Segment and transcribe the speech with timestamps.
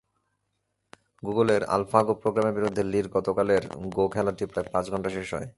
[1.23, 3.63] গুগলের আলফাগো প্রোগ্রামের বিরুদ্ধে লির গতকালের
[3.95, 5.47] গো খেলাটি প্রায় পাঁচ ঘণ্টায় শেষ হয়।